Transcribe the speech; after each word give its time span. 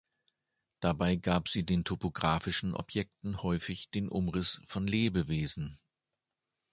Dabei 0.79 1.15
gab 1.15 1.47
sie 1.47 1.63
den 1.63 1.83
topografischen 1.83 2.73
Objekten 2.73 3.43
häufig 3.43 3.91
den 3.91 4.09
Umriss 4.09 4.59
von 4.65 4.87
Lebewesen. 4.87 5.79